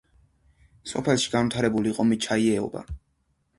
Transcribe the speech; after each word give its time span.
სოფელში 0.91 1.29
განვითარებული 1.35 1.93
იყო 1.95 2.07
მეჩაიეობა. 2.15 2.85